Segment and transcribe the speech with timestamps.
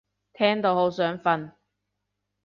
[0.33, 1.51] 聽到好想瞓